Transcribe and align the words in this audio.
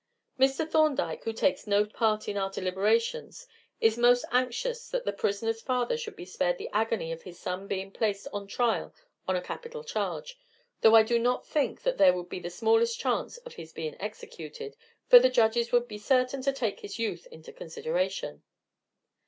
"Mr. 0.39 0.67
Thorndyke, 0.67 1.25
who 1.25 1.31
takes 1.31 1.67
no 1.67 1.85
part 1.85 2.27
in 2.27 2.35
our 2.35 2.49
deliberations, 2.49 3.45
is 3.79 3.99
most 3.99 4.25
anxious 4.31 4.89
that 4.89 5.05
the 5.05 5.13
prisoner's 5.13 5.61
father 5.61 5.95
should 5.95 6.15
be 6.15 6.25
spared 6.25 6.57
the 6.57 6.71
agony 6.73 7.11
of 7.11 7.21
his 7.21 7.37
son 7.37 7.67
being 7.67 7.91
placed 7.91 8.27
on 8.33 8.47
trial 8.47 8.95
on 9.27 9.35
a 9.35 9.41
capital 9.43 9.83
charge, 9.83 10.39
though 10.81 10.95
I 10.95 11.03
do 11.03 11.19
not 11.19 11.45
think 11.45 11.83
that 11.83 11.99
there 11.99 12.13
would 12.13 12.29
be 12.29 12.39
the 12.39 12.49
smallest 12.49 12.97
chance 12.99 13.37
of 13.37 13.53
his 13.53 13.73
being 13.73 13.95
executed, 14.01 14.75
for 15.05 15.19
the 15.19 15.29
judges 15.29 15.71
would 15.71 15.87
be 15.87 15.99
certain 15.99 16.41
to 16.41 16.51
take 16.51 16.79
his 16.79 16.97
youth 16.97 17.27
into 17.29 17.53
consideration. 17.53 18.41